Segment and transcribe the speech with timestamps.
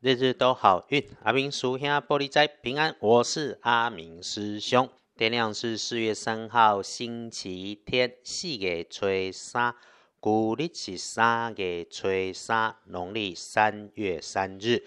[0.00, 1.04] 日日都好运。
[1.24, 4.88] 阿明叔兄玻璃斋平安，我是阿明师兄。
[5.16, 9.74] 天亮是四月三号星期天，四月初三，
[10.20, 14.86] 古历是三月初三，农历三月三日，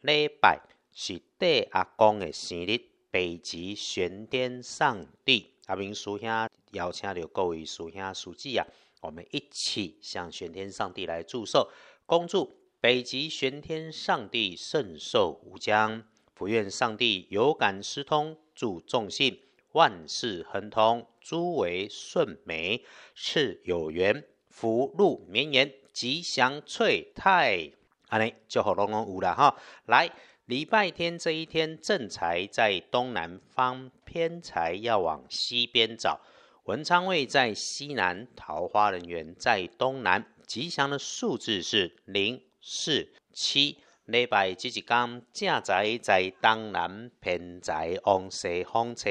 [0.00, 0.60] 礼拜
[0.92, 2.80] 是帝阿公的生日，
[3.12, 5.54] 北极玄天上帝。
[5.66, 6.28] 阿明叔兄
[6.72, 8.66] 邀请了各位叔兄叔姊啊，
[9.02, 11.70] 我们一起向玄天上帝来祝寿，
[12.04, 12.52] 恭祝。
[12.80, 19.40] 北极玄天上帝圣寿无疆，福愿上帝有感私通，祝众信
[19.72, 22.84] 万事亨通，诸为顺美，
[23.16, 27.72] 赐有缘，福禄绵延，吉祥翠泰。
[28.10, 29.60] 安尼就好龙龙有了哈。
[29.86, 30.08] 来，
[30.44, 36.20] 礼拜天这一天，正财在东南方，偏财要往西边找。
[36.62, 40.32] 文昌位在西南，桃花人缘在东南。
[40.46, 42.40] 吉祥的数字是零。
[42.60, 49.10] 四七礼拜这一天，正在在东南，偏在往西方车。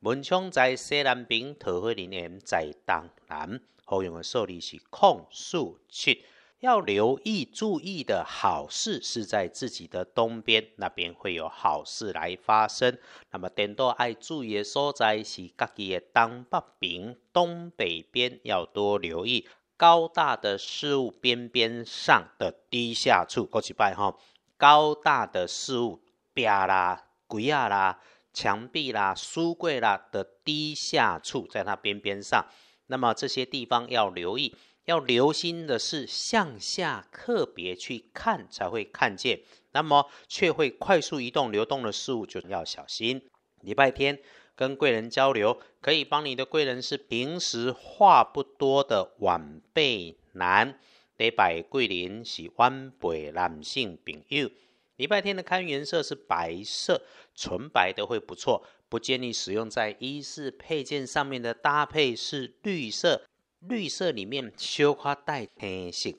[0.00, 3.60] 文昌在西南边，桃花林园在东南。
[3.84, 6.24] 好用的数字是空数七。
[6.60, 12.98] 要留意注意的好事是在自己的东边，那边会有好事来发生。
[13.30, 19.48] 那么，点多爱注意的所在是家己的东北边、东北边要多留意。
[19.80, 24.14] 高大的事物边边上的低下处，过去拜哈。
[24.58, 26.02] 高大的事物，
[26.34, 27.98] 壁啦、柜啊啦、
[28.30, 32.44] 墙壁啦、书柜啦的低下处，在它边边上。
[32.88, 39.40] 那么这些地方要留意，要留心的是向下特别去看，才会看见。
[39.72, 43.26] 那么却会快速移动、流动的事物，就要小心。
[43.62, 44.20] 礼拜天。
[44.60, 50.78] 跟贵人交流，可以帮你的贵人是平时话不多的晚辈男。
[51.16, 54.50] 礼拜桂林是晚辈男性朋友。
[54.96, 57.00] 礼拜天的看颜色是白色，
[57.34, 63.22] 纯白的会不错，不建议使用在衣饰配件上面的搭配是绿色，
[63.60, 66.10] 绿色里面修花带黑色。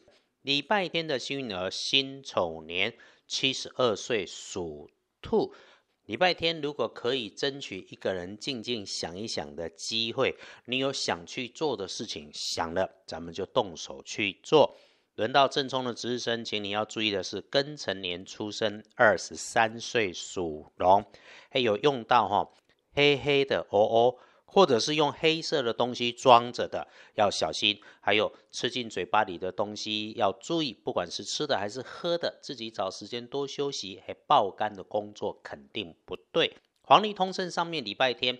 [0.41, 2.95] 礼拜天的幸运儿辛丑年
[3.27, 4.89] 七十二岁属
[5.21, 5.53] 兔。
[6.05, 10.35] 礼拜天如果可以争取一个人静静想一想的机会，
[10.65, 14.75] 你有想去做的事情，想了，咱们就动手去做。
[15.15, 21.05] 轮到正冲的值日生，请你要注意的是，庚辰年出生，二十三岁属龙，
[21.49, 22.51] 还有用到哈
[22.93, 24.15] 黑黑的哦哦。
[24.53, 26.85] 或者是用黑色的东西装着的，
[27.15, 27.79] 要小心。
[28.01, 34.01] 还有吃进嘴巴里的东西要注意，不管是吃的还是喝的，自己找时间多休息。
[34.05, 36.57] 还爆肝的工作肯定不对。
[36.81, 38.37] 黄历通胜上面礼拜天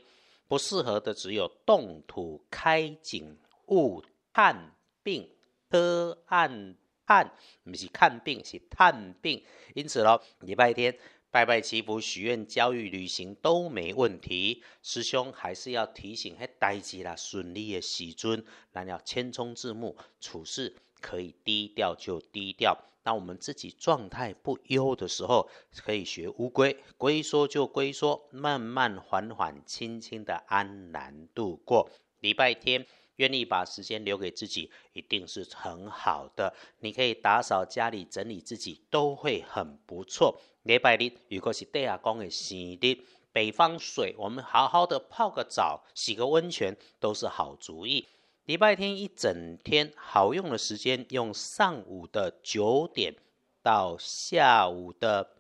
[0.49, 5.29] 不适合的只有动土开井勿探病
[5.69, 7.31] 喝暗探，
[7.63, 9.41] 不是看病是探病。
[9.75, 10.97] 因此咯，礼拜天。
[11.31, 14.61] 拜拜祈福、许愿、教育、旅行都没问题。
[14.83, 18.43] 师兄还是要提醒，嘿，代志啦，顺利的喜尊，
[18.73, 22.77] 那要谦冲自牧，处事可以低调就低调。
[23.01, 31.89] 当我们自己状态不优的时候，可以学乌龟，龟缩就龟缩，慢慢、缓缓、轻轻的安然度过。
[32.19, 32.85] 礼拜天。
[33.17, 36.53] 愿意把时间留给自己，一定是很好的。
[36.79, 40.39] 你可以打扫家里、整理自己，都会很不错。
[40.63, 42.97] 礼拜日如果是地下公的生日，
[43.31, 48.07] 北方水，我们好好的泡个澡、洗个温泉，都是好主意。
[48.45, 53.15] 礼拜天一整天好用的时间，用上午的九点
[53.61, 55.35] 到下午的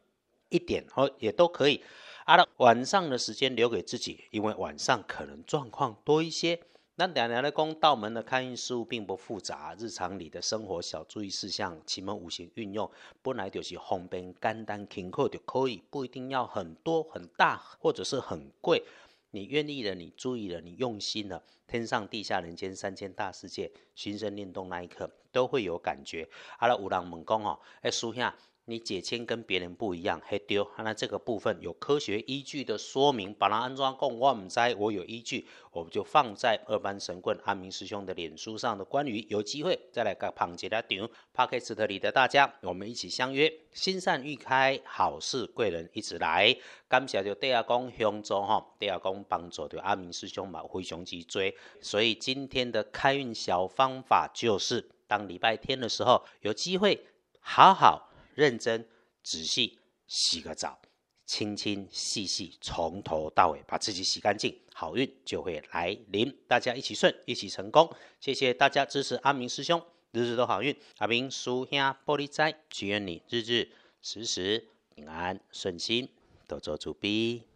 [0.49, 1.83] 一点，哦，也都可以。
[2.25, 6.59] 啊，晚上的时间留给自己，因为晚上可能状况多一些。
[7.01, 12.87] 那两年的宫道门的开运事务并不复杂，日常里的生活小注意事项，奇门五行运用
[13.23, 18.83] 本来就是方便简单轻巧就可以，不一定要很多很大或者是很贵。
[19.31, 26.29] 你愿意了，你注意了，你用心了，天上地下人间三千大世界，心生念动那一刻都会有感觉。
[26.59, 28.35] 好了，五郎猛攻哦，哎，叔下。
[28.71, 38.85] 你解签跟别人不一样，嘿丢，那这个部分有科学依据的说明，把它安装供我们在，我有依据，我们就放在二班神棍阿明师兄的脸书上的。
[38.85, 46.55] 关于有机会再来个旁节的顶 p a r k e s t 里的大家，我们一起相约，心善欲开，好事贵人一直来。
[46.87, 51.53] 感谢就第二公相助哈，第二公帮助对阿明师兄嘛，非常之追。
[51.81, 57.05] 所以今天的开运小方法就是，当礼拜天的时候，有机会
[57.41, 58.07] 好好。
[58.41, 58.87] 认真、
[59.21, 59.77] 仔细
[60.07, 60.81] 洗个澡，
[61.27, 66.35] 清清细细，从头到尾把自己洗干净，好运就会来临。
[66.47, 67.87] 大家一起顺，一起成功。
[68.19, 69.79] 谢谢大家支持阿明师兄，
[70.11, 70.75] 日日都好运。
[70.97, 73.69] 阿明叔兄玻璃斋，祈愿你日日
[74.01, 76.09] 时时平安顺心，
[76.47, 77.50] 多做主逼。